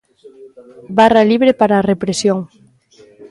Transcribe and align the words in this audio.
Barra 0.97 1.21
libre 1.31 1.51
para 1.59 1.75
a 1.77 1.85
represión. 1.91 2.39